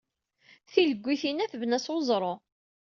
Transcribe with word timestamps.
Tileggit-inna 0.71 1.45
tebna 1.51 1.79
s 1.85 1.87
weẓru. 1.91 2.33